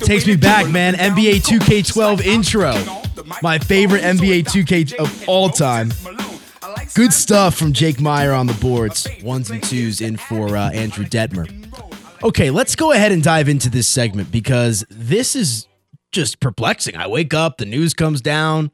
[0.00, 0.94] Takes me back, man.
[0.94, 2.16] NBA on the court.
[2.16, 2.72] 2K12 intro.
[3.42, 5.92] My favorite NBA 2K of all time.
[6.94, 9.06] Good stuff from Jake Meyer on the boards.
[9.22, 11.46] Ones and twos in for uh, Andrew Detmer.
[12.22, 15.66] Okay, let's go ahead and dive into this segment because this is
[16.12, 16.96] just perplexing.
[16.96, 18.70] I wake up, the news comes down,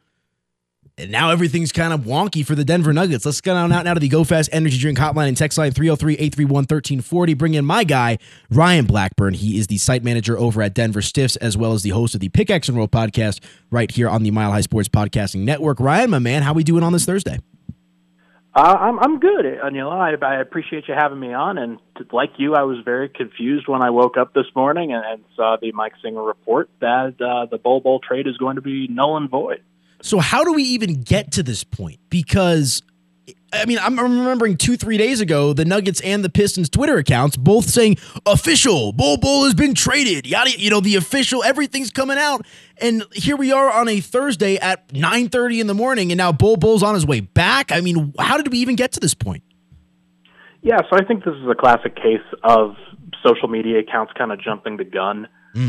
[1.11, 3.25] now everything's kind of wonky for the Denver Nuggets.
[3.25, 5.71] Let's get on out now to the Go Fast Energy Drink Hotline and text line
[5.73, 7.35] 303 831 1340.
[7.35, 8.19] Bring in my guy,
[8.51, 9.35] Ryan Blackburn.
[9.35, 12.21] He is the site manager over at Denver Stiffs, as well as the host of
[12.21, 15.81] the Pickaxe and Roll podcast right here on the Mile High Sports Podcasting Network.
[15.81, 17.39] Ryan, my man, how we doing on this Thursday?
[18.55, 19.93] Uh, I'm I'm good, Aniello.
[19.93, 21.57] I, I appreciate you having me on.
[21.57, 25.03] And t- like you, I was very confused when I woke up this morning and,
[25.05, 28.63] and saw the Mike Singer report that uh, the Bol Bol trade is going to
[28.63, 29.63] be null and void.
[30.03, 32.01] So how do we even get to this point?
[32.11, 32.83] Because
[33.53, 37.37] I mean, I'm remembering two, three days ago, the Nuggets and the Pistons Twitter accounts
[37.37, 40.27] both saying official, Bol Bol has been traded.
[40.27, 42.47] Yada, you know, the official, everything's coming out.
[42.79, 46.57] And here we are on a Thursday at 9:30 in the morning, and now Bol
[46.57, 47.71] Bol's on his way back.
[47.71, 49.43] I mean, how did we even get to this point?
[50.63, 52.77] Yeah, so I think this is a classic case of
[53.23, 55.29] social media accounts kind of jumping the gun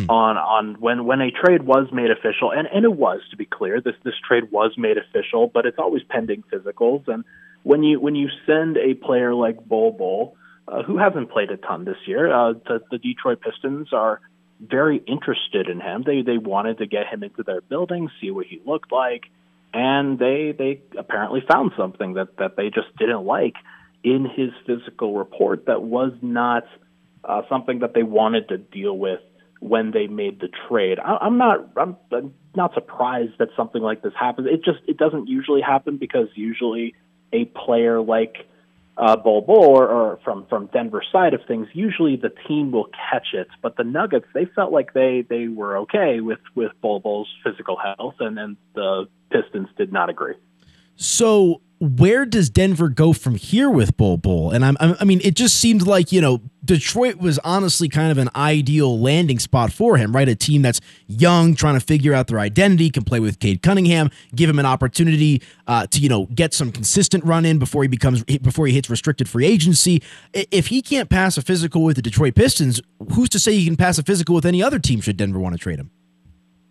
[0.10, 3.46] on on when when a trade was made official, and and it was to be
[3.46, 7.26] clear, this this trade was made official, but it's always pending physicals, and
[7.64, 10.36] when you when you send a player like Bol Bol,
[10.68, 14.22] uh, who hasn't played a ton this year, uh, the, the Detroit Pistons are
[14.60, 16.04] very interested in him.
[16.06, 19.24] They they wanted to get him into their building, see what he looked like,
[19.74, 23.56] and they they apparently found something that that they just didn't like
[24.04, 26.64] in his physical report that was not
[27.24, 29.22] uh, something that they wanted to deal with
[29.64, 31.00] when they made the trade.
[31.00, 34.48] I, I'm not I'm, I'm not surprised that something like this happens.
[34.52, 36.96] It just it doesn't usually happen because usually
[37.32, 38.48] a player like
[38.98, 42.90] uh, Bol Bol or, or from from Denver side of things, usually the team will
[43.10, 43.48] catch it.
[43.62, 47.78] But the Nuggets, they felt like they they were okay with with Bol Bol's physical
[47.78, 50.36] health, and and the Pistons did not agree.
[50.96, 54.52] So where does Denver go from here with Bol Bol?
[54.52, 58.18] And I'm, I mean, it just seemed like you know Detroit was honestly kind of
[58.18, 60.30] an ideal landing spot for him, right?
[60.30, 64.10] A team that's young, trying to figure out their identity, can play with Cade Cunningham,
[64.34, 67.88] give him an opportunity uh, to you know get some consistent run in before he
[67.88, 70.02] becomes before he hits restricted free agency.
[70.34, 72.82] If he can't pass a physical with the Detroit Pistons,
[73.14, 75.02] who's to say he can pass a physical with any other team?
[75.02, 75.92] Should Denver want to trade him?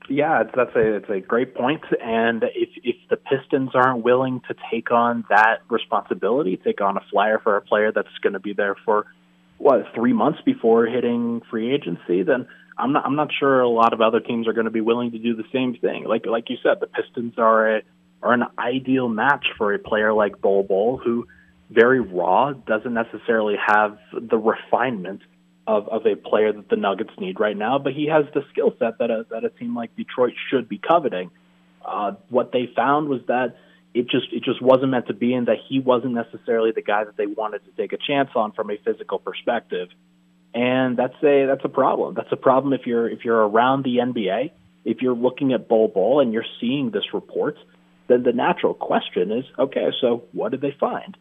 [0.09, 1.83] Yeah, it's, that's a it's a great point.
[2.03, 7.01] And if if the Pistons aren't willing to take on that responsibility, take on a
[7.11, 9.07] flyer for a player that's going to be there for
[9.59, 13.93] what three months before hitting free agency, then I'm not I'm not sure a lot
[13.93, 16.05] of other teams are going to be willing to do the same thing.
[16.05, 17.83] Like like you said, the Pistons are a
[18.23, 21.27] are an ideal match for a player like Bol Bol, who
[21.71, 25.23] very raw, doesn't necessarily have the refinement
[25.67, 28.75] of, of a player that the Nuggets need right now, but he has the skill
[28.79, 31.31] set that a, that a team like Detroit should be coveting.
[31.85, 33.57] Uh, what they found was that
[33.95, 37.05] it just it just wasn't meant to be, and that he wasn't necessarily the guy
[37.05, 39.89] that they wanted to take a chance on from a physical perspective.
[40.55, 42.15] And that's a that's a problem.
[42.15, 44.51] That's a problem if you're if you're around the NBA,
[44.85, 47.57] if you're looking at Bol Bol and you're seeing this report,
[48.09, 51.17] then the natural question is, okay, so what did they find?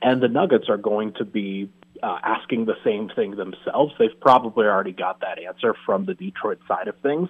[0.00, 1.70] And the Nuggets are going to be
[2.02, 3.94] uh, asking the same thing themselves.
[3.98, 7.28] They've probably already got that answer from the Detroit side of things,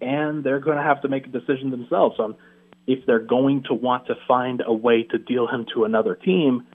[0.00, 2.36] and they're going to have to make a decision themselves on
[2.86, 6.66] if they're going to want to find a way to deal him to another team,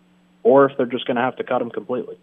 [0.43, 2.17] or if they're just going to have to cut him completely.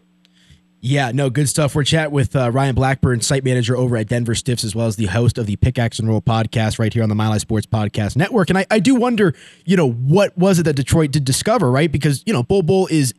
[0.81, 1.75] Yeah, no, good stuff.
[1.75, 4.97] We're chat with uh, Ryan Blackburn, site manager over at Denver Stiffs, as well as
[4.97, 7.67] the host of the Pickaxe and Roll podcast right here on the Mile High Sports
[7.67, 8.51] Podcast Network.
[8.51, 11.91] And I, I do wonder, you know, what was it that Detroit did discover, right?
[11.91, 13.15] Because, you know, Bol Bol is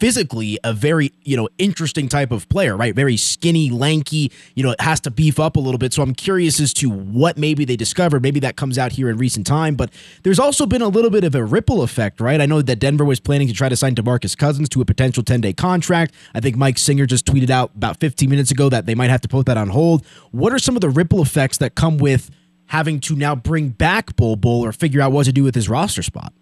[0.00, 2.94] physically a very, you know, interesting type of player, right?
[2.94, 5.92] Very skinny, lanky, you know, it has to beef up a little bit.
[5.92, 8.22] So I'm curious as to what maybe they discovered.
[8.22, 9.92] Maybe that comes out here in recent time, but
[10.22, 12.40] there's also been a little bit of a ripple effect, right?
[12.40, 15.22] I know that Denver was planning to try to sign DeMarcus Cousins to a potential
[15.22, 16.14] 10-day contract.
[16.34, 19.20] I think Mike Singer just tweeted out about 15 minutes ago that they might have
[19.20, 20.04] to put that on hold.
[20.30, 22.30] What are some of the ripple effects that come with
[22.66, 25.68] having to now bring back Bol Bol or figure out what to do with his
[25.68, 26.32] roster spot?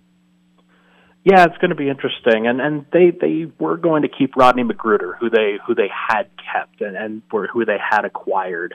[1.29, 4.63] Yeah, it's going to be interesting, and and they they were going to keep Rodney
[4.63, 8.75] McGruder, who they who they had kept and and were, who they had acquired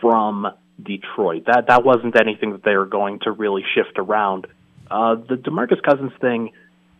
[0.00, 0.46] from
[0.82, 1.44] Detroit.
[1.46, 4.46] That that wasn't anything that they were going to really shift around.
[4.90, 6.52] Uh, the Demarcus Cousins thing,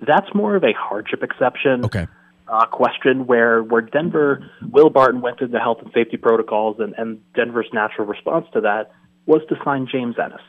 [0.06, 1.86] that's more of a hardship exception.
[1.86, 2.06] Okay.
[2.46, 6.94] Uh, question where where Denver Will Barton went through the health and safety protocols and,
[6.98, 8.90] and Denver's natural response to that
[9.24, 10.42] was to sign James Ennis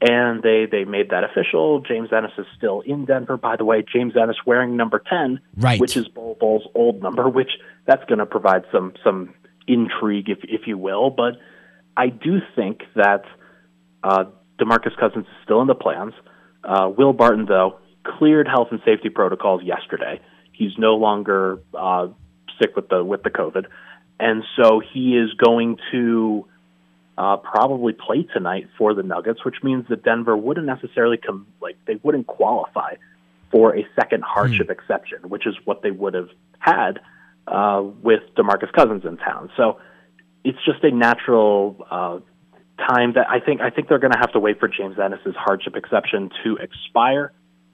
[0.00, 1.80] and they they made that official.
[1.80, 3.82] James Ennis is still in Denver, by the way.
[3.82, 5.80] James Ennis wearing number ten, right.
[5.80, 7.50] which is Bol Bol's old number, which
[7.86, 9.34] that's going to provide some some
[9.66, 11.10] intrigue, if if you will.
[11.10, 11.34] But
[11.96, 13.24] I do think that
[14.04, 14.24] uh,
[14.60, 16.14] Demarcus Cousins is still in the plans.
[16.62, 20.20] Uh, Will Barton, though, cleared health and safety protocols yesterday.
[20.52, 22.08] He's no longer uh,
[22.60, 23.66] sick with the with the COVID,
[24.20, 26.46] and so he is going to
[27.18, 31.76] uh, probably play tonight for the Nuggets, which means that Denver wouldn't necessarily come like
[31.84, 32.94] they wouldn't qualify
[33.50, 34.72] for a second hardship mm.
[34.72, 36.28] exception, which is what they would have
[36.60, 37.00] had
[37.48, 39.50] uh, with Demarcus Cousins in town.
[39.56, 39.80] So
[40.44, 42.20] it's just a natural uh,
[42.88, 45.34] time that I think I think they're going to have to wait for James Ennis's
[45.36, 47.32] hardship exception to expire,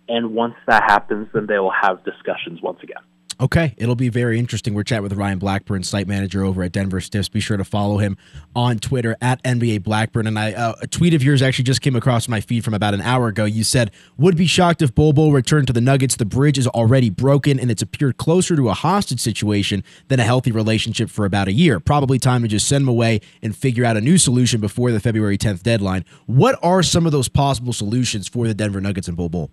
[0.08, 3.02] and once that happens, then they will have discussions once again.
[3.41, 4.75] Okay, it'll be very interesting.
[4.75, 7.29] We're chatting with Ryan Blackburn, site manager over at Denver Stiffs.
[7.29, 8.17] Be sure to follow him
[8.55, 10.27] on Twitter at NBA Blackburn.
[10.27, 12.95] And I uh, a tweet of yours actually just came across my feed from about
[12.95, 13.45] an hour ago.
[13.45, 16.17] You said, "Would be shocked if Bol returned to the Nuggets.
[16.17, 20.25] The bridge is already broken, and it's appeared closer to a hostage situation than a
[20.25, 21.81] healthy relationship for about a year.
[21.81, 25.01] Probably time to just send him away and figure out a new solution before the
[25.01, 26.05] February 10th deadline.
[26.27, 29.51] What are some of those possible solutions for the Denver Nuggets and Bol?"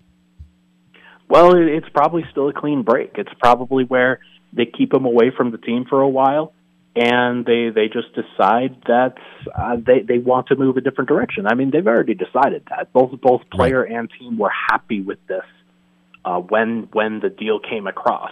[1.32, 3.12] Well, it's probably still a clean break.
[3.16, 4.20] It's probably where
[4.52, 6.52] they keep him away from the team for a while,
[6.94, 9.16] and they they just decide that
[9.56, 11.48] uh, they they want to move a different direction.
[11.48, 12.92] I mean, they've already decided that.
[12.92, 13.94] Both both player right.
[13.94, 15.46] and team were happy with this
[16.26, 18.32] uh, when when the deal came across.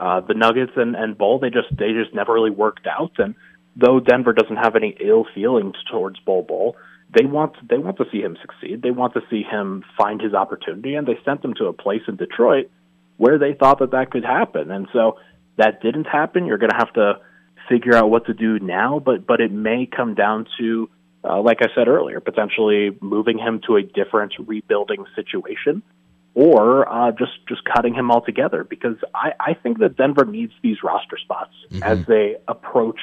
[0.00, 3.12] Uh, the Nuggets and and Bol they just they just never really worked out.
[3.18, 3.34] And
[3.76, 6.76] though Denver doesn't have any ill feelings towards Bol Bol,
[7.14, 8.82] they want they want to see him succeed.
[8.82, 12.02] They want to see him find his opportunity, and they sent him to a place
[12.08, 12.70] in Detroit
[13.18, 14.70] where they thought that that could happen.
[14.70, 15.18] And so
[15.56, 16.46] that didn't happen.
[16.46, 17.20] You're going to have to
[17.68, 20.88] figure out what to do now, but but it may come down to,
[21.24, 25.82] uh, like I said earlier, potentially moving him to a different rebuilding situation,
[26.34, 28.64] or uh, just just cutting him altogether.
[28.64, 31.82] Because I I think that Denver needs these roster spots mm-hmm.
[31.82, 33.00] as they approach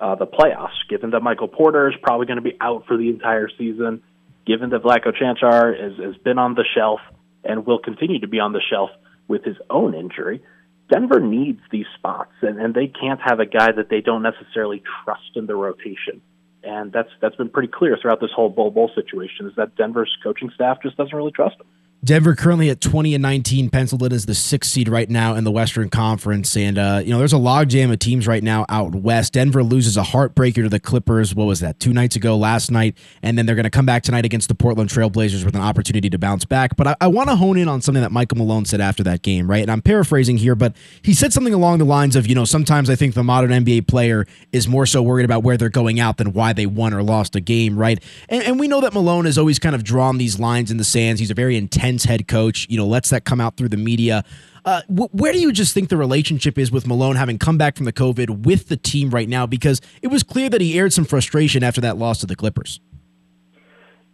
[0.00, 3.08] uh, the playoffs, given that Michael Porter is probably going to be out for the
[3.08, 4.02] entire season,
[4.46, 7.00] given that Vlatko Cancar has, has been on the shelf
[7.44, 8.90] and will continue to be on the shelf
[9.28, 10.42] with his own injury.
[10.90, 14.82] Denver needs these spots, and, and they can't have a guy that they don't necessarily
[15.04, 16.20] trust in the rotation.
[16.62, 20.14] And that's that's been pretty clear throughout this whole Bol Bol situation is that Denver's
[20.22, 21.66] coaching staff just doesn't really trust him.
[22.02, 25.44] Denver currently at 20 and 19, penciled in as the sixth seed right now in
[25.44, 26.56] the Western Conference.
[26.56, 29.34] And, uh, you know, there's a logjam of teams right now out west.
[29.34, 31.34] Denver loses a heartbreaker to the Clippers.
[31.34, 32.96] What was that, two nights ago, last night?
[33.22, 36.08] And then they're going to come back tonight against the Portland Trailblazers with an opportunity
[36.08, 36.74] to bounce back.
[36.74, 39.20] But I, I want to hone in on something that Michael Malone said after that
[39.20, 39.60] game, right?
[39.60, 42.88] And I'm paraphrasing here, but he said something along the lines of, you know, sometimes
[42.88, 46.16] I think the modern NBA player is more so worried about where they're going out
[46.16, 48.02] than why they won or lost a game, right?
[48.30, 50.84] And, and we know that Malone has always kind of drawn these lines in the
[50.84, 51.20] sands.
[51.20, 54.24] He's a very intense head coach you know, lets that come out through the media.
[54.64, 57.76] Uh, wh- where do you just think the relationship is with Malone having come back
[57.76, 59.46] from the COVID with the team right now?
[59.46, 62.80] Because it was clear that he aired some frustration after that loss to the Clippers.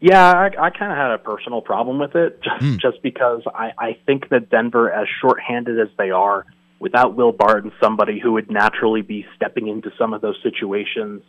[0.00, 2.78] Yeah, I, I kind of had a personal problem with it, just, mm.
[2.78, 6.44] just because I, I think that Denver, as shorthanded as they are,
[6.78, 11.22] without Will Barton, somebody who would naturally be stepping into some of those situations,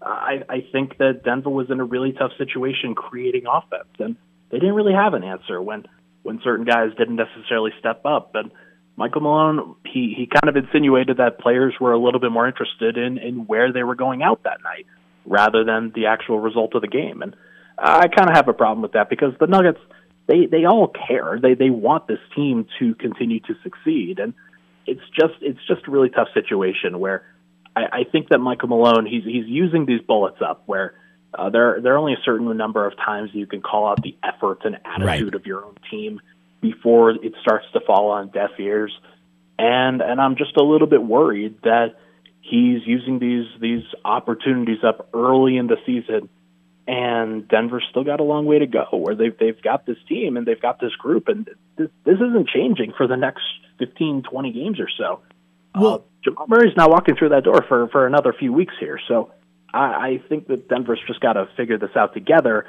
[0.00, 4.16] I, I think that Denver was in a really tough situation creating offense, and
[4.50, 5.84] they didn't really have an answer when
[6.22, 8.34] when certain guys didn't necessarily step up.
[8.34, 8.50] And
[8.96, 12.96] Michael Malone, he he kind of insinuated that players were a little bit more interested
[12.96, 14.86] in in where they were going out that night
[15.26, 17.22] rather than the actual result of the game.
[17.22, 17.34] And
[17.78, 19.80] I kind of have a problem with that because the Nuggets
[20.26, 21.38] they they all care.
[21.40, 24.34] They they want this team to continue to succeed, and
[24.86, 27.26] it's just it's just a really tough situation where
[27.76, 30.94] I, I think that Michael Malone he's he's using these bullets up where
[31.38, 34.16] uh, there, there are only a certain number of times you can call out the
[34.22, 35.34] effort and attitude right.
[35.34, 36.20] of your own team
[36.60, 38.92] before it starts to fall on deaf ears.
[39.58, 41.96] and and I'm just a little bit worried that
[42.40, 46.28] he's using these these opportunities up early in the season,
[46.86, 48.86] and Denver's still got a long way to go.
[48.92, 52.48] Where they've they've got this team and they've got this group, and this, this isn't
[52.48, 53.42] changing for the next
[53.78, 55.20] 15, 20 games or so.
[55.74, 59.00] Well, uh, Jamal Murray's now walking through that door for for another few weeks here,
[59.08, 59.32] so
[59.74, 62.66] I, I think that Denver's just got to figure this out together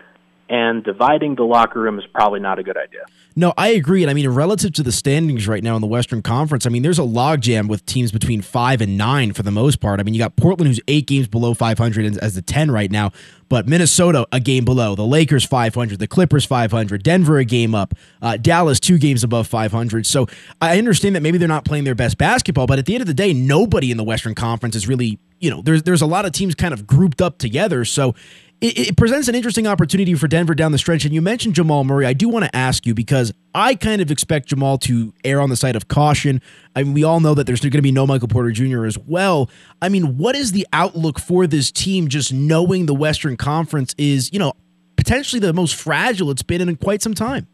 [0.49, 3.01] and dividing the locker room is probably not a good idea.
[3.37, 4.01] No, I agree.
[4.01, 6.83] And I mean, relative to the standings right now in the Western Conference, I mean,
[6.83, 9.99] there's a logjam with teams between five and nine for the most part.
[9.99, 13.11] I mean, you got Portland, who's eight games below 500 as the 10 right now,
[13.49, 17.93] but Minnesota a game below, the Lakers 500, the Clippers 500, Denver a game up,
[18.21, 20.05] uh, Dallas two games above 500.
[20.05, 20.27] So
[20.61, 23.07] I understand that maybe they're not playing their best basketball, but at the end of
[23.07, 26.25] the day, nobody in the Western Conference is really you know, there's there's a lot
[26.25, 27.85] of teams kind of grouped up together.
[27.85, 28.15] So
[28.61, 31.05] it, it, presents an interesting opportunity for Denver down the stretch.
[31.05, 32.05] And you mentioned Jamal Murray.
[32.05, 35.49] I do want to ask you because I kind of expect Jamal to err on
[35.49, 36.41] the side of caution.
[36.75, 38.85] I mean, we all know that there's going to be no Michael Porter Jr.
[38.85, 39.49] as well.
[39.81, 44.31] I mean, what is the outlook for this team just knowing the Western Conference is,
[44.31, 44.53] you know,
[44.95, 47.47] potentially the most fragile it's been in quite some time?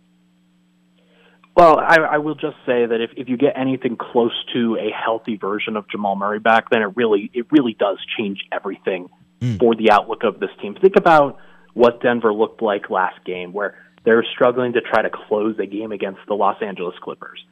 [1.58, 4.90] Well, I, I will just say that if, if you get anything close to a
[4.92, 9.10] healthy version of Jamal Murray back, then it really it really does change everything
[9.42, 9.60] mm.
[9.60, 10.76] for the outlook of this team.
[10.80, 11.38] Think about
[11.74, 15.92] what Denver looked like last game, where they're struggling to try to close a game
[15.92, 17.44] against the Los Angeles Clippers.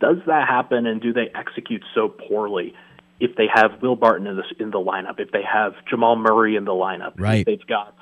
[0.00, 2.74] Does that happen, and do they execute so poorly
[3.20, 6.56] if they have Will Barton in, this, in the lineup, if they have Jamal Murray
[6.56, 7.40] in the lineup, right.
[7.40, 7.94] if they've got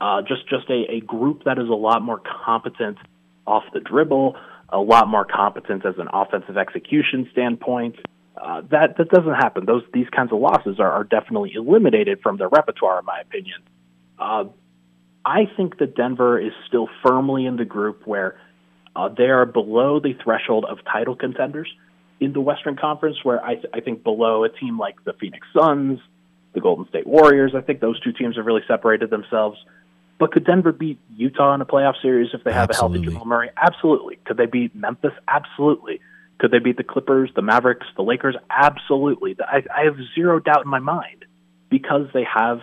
[0.00, 2.98] uh, just just a, a group that is a lot more competent
[3.46, 4.36] off the dribble,
[4.68, 7.96] a lot more competent as an offensive execution standpoint,
[8.36, 9.66] uh, that that doesn't happen.
[9.66, 13.60] Those these kinds of losses are, are definitely eliminated from their repertoire, in my opinion.
[14.18, 14.44] Uh,
[15.24, 18.40] I think that Denver is still firmly in the group where
[18.96, 21.72] uh, they are below the threshold of title contenders
[22.20, 25.46] in the Western Conference, where I, th- I think below a team like the Phoenix
[25.56, 26.00] Suns,
[26.54, 27.52] the Golden State Warriors.
[27.54, 29.58] I think those two teams have really separated themselves.
[30.18, 32.98] But could Denver beat Utah in a playoff series if they have Absolutely.
[32.98, 33.50] a healthy Jamal Murray?
[33.56, 34.16] Absolutely.
[34.24, 35.12] Could they beat Memphis?
[35.26, 36.00] Absolutely.
[36.42, 38.34] Could they beat the Clippers, the Mavericks, the Lakers?
[38.50, 39.36] Absolutely.
[39.40, 41.24] I, I have zero doubt in my mind
[41.70, 42.58] because they have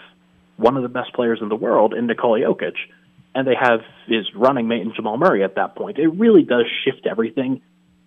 [0.58, 2.76] one of the best players in the world in Nikola Jokic,
[3.34, 5.98] and they have his running mate in Jamal Murray at that point.
[5.98, 7.62] It really does shift everything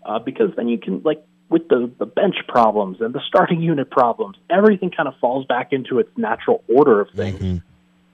[0.04, 3.90] uh, because then you can like with the the bench problems and the starting unit
[3.90, 7.56] problems, everything kind of falls back into its natural order of things mm-hmm.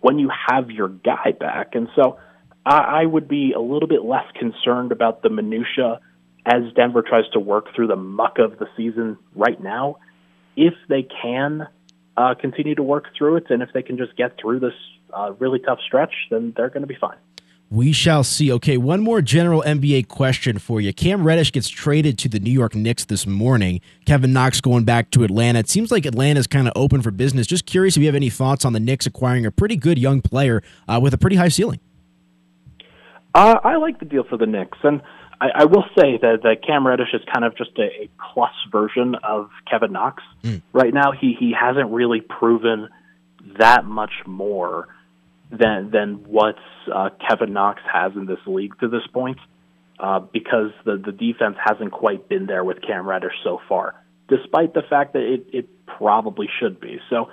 [0.00, 1.74] when you have your guy back.
[1.74, 2.20] And so
[2.64, 5.98] I, I would be a little bit less concerned about the minutia
[6.48, 9.96] as Denver tries to work through the muck of the season right now,
[10.56, 11.68] if they can
[12.16, 14.72] uh, continue to work through it and if they can just get through this
[15.12, 17.18] uh, really tough stretch, then they're going to be fine.
[17.70, 18.50] We shall see.
[18.50, 20.90] Okay, one more general NBA question for you.
[20.94, 23.82] Cam Reddish gets traded to the New York Knicks this morning.
[24.06, 25.58] Kevin Knox going back to Atlanta.
[25.58, 27.46] It seems like Atlanta's kind of open for business.
[27.46, 30.22] Just curious if you have any thoughts on the Knicks acquiring a pretty good young
[30.22, 31.78] player uh, with a pretty high ceiling.
[33.34, 35.02] Uh, I like the deal for the Knicks, and
[35.40, 38.52] I, I will say that, that Cam Reddish is kind of just a, a plus
[38.70, 40.22] version of Kevin Knox.
[40.42, 40.62] Mm.
[40.72, 42.88] Right now, he he hasn't really proven
[43.58, 44.88] that much more
[45.50, 46.56] than than what
[46.92, 49.38] uh, Kevin Knox has in this league to this point,
[49.98, 53.94] uh, because the the defense hasn't quite been there with Cam Reddish so far,
[54.28, 56.98] despite the fact that it it probably should be.
[57.10, 57.30] So,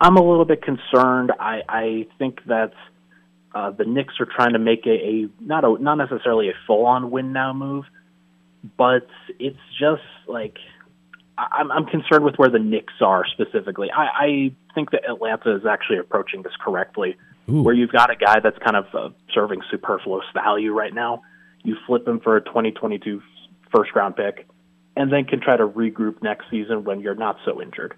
[0.00, 1.32] I'm a little bit concerned.
[1.38, 2.72] I I think that
[3.54, 6.84] uh, the Knicks are trying to make a, a not a not necessarily a full
[6.86, 7.84] on win now move,
[8.76, 9.06] but
[9.38, 10.58] it's just like
[11.38, 13.90] I'm, I'm concerned with where the Knicks are specifically.
[13.90, 17.16] I, I think that Atlanta is actually approaching this correctly,
[17.48, 17.62] Ooh.
[17.62, 21.22] where you've got a guy that's kind of uh, serving superfluous value right now.
[21.62, 23.22] You flip him for a 2022
[23.74, 24.46] first round pick,
[24.96, 27.94] and then can try to regroup next season when you're not so injured.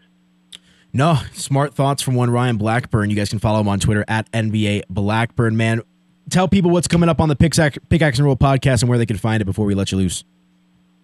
[0.93, 3.11] No, smart thoughts from one Ryan Blackburn.
[3.11, 5.57] You guys can follow him on Twitter at NBA Blackburn.
[5.57, 5.83] Man,
[6.31, 9.07] tell people what's coming up on the Pickaxe, Pickaxe and Roll podcast and where they
[9.07, 10.25] can find it before we let you loose.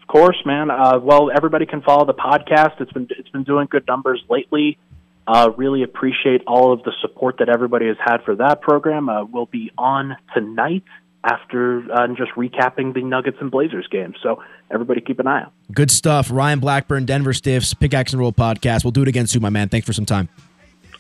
[0.01, 0.71] Of course, man.
[0.71, 2.81] Uh, well, everybody can follow the podcast.
[2.81, 4.79] It's been it's been doing good numbers lately.
[5.27, 9.09] Uh, really appreciate all of the support that everybody has had for that program.
[9.09, 10.85] Uh, we'll be on tonight
[11.25, 14.15] after uh, just recapping the Nuggets and Blazers game.
[14.23, 15.53] So everybody keep an eye out.
[15.73, 16.31] Good stuff.
[16.31, 18.85] Ryan Blackburn, Denver Stiffs, Pickaxe and Roll podcast.
[18.85, 19.69] We'll do it again soon, my man.
[19.69, 20.29] Thanks for some time.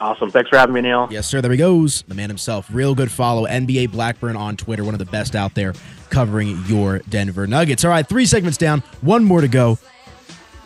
[0.00, 0.30] Awesome.
[0.30, 1.08] Thanks for having me, Neil.
[1.10, 1.40] Yes, sir.
[1.40, 2.02] There he goes.
[2.02, 2.68] The man himself.
[2.72, 3.46] Real good follow.
[3.46, 4.82] NBA Blackburn on Twitter.
[4.82, 5.72] One of the best out there
[6.10, 7.84] covering your Denver Nuggets.
[7.84, 8.80] All right, three segments down.
[9.02, 9.78] One more to go.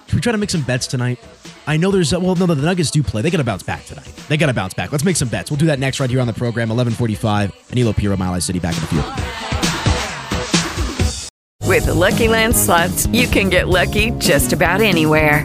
[0.08, 1.18] Should we try to make some bets tonight?
[1.66, 3.20] I know there's well, no, the Nuggets do play.
[3.20, 4.10] They got to bounce back tonight.
[4.28, 4.90] They got to bounce back.
[4.90, 5.50] Let's make some bets.
[5.50, 6.70] We'll do that next right here on the program.
[6.70, 7.52] 11:45.
[7.68, 9.04] Aniello Piro, Mile City, back in the field.
[11.68, 15.44] With the Lucky Land slots, you can get lucky just about anywhere.